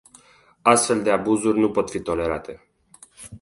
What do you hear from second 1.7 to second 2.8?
pot fi tolerate.